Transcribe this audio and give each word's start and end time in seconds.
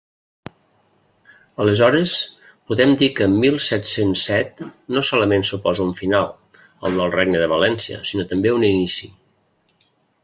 Aleshores 1.65 2.13
podem 2.71 2.93
dir 3.01 3.09
que 3.19 3.27
mil 3.35 3.59
set-cents 3.65 4.23
set 4.31 4.63
no 4.97 5.03
solament 5.11 5.47
suposa 5.51 5.87
un 5.89 5.95
final, 6.01 6.27
el 6.91 6.99
del 7.03 7.15
regne 7.19 7.43
de 7.45 7.51
València, 7.55 8.01
sinó 8.13 8.29
també 8.33 8.57
un 8.59 8.67
inici. 8.75 9.13